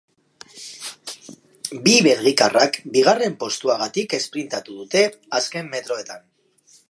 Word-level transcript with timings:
Bi 1.87 1.93
belgikarrak 2.07 2.79
bigarren 2.97 3.37
postuagatik 3.45 4.17
esprintatu 4.21 4.81
dute 4.83 5.07
azken 5.41 5.73
metroetan. 5.77 6.29